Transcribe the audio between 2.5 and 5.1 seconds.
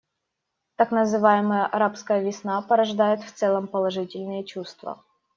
порождает в целом положительные чувства.